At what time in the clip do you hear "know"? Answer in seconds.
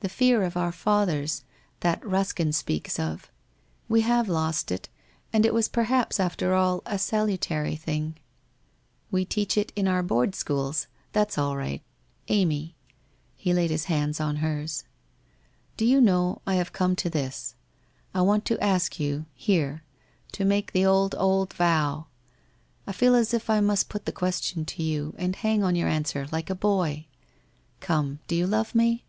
15.98-16.42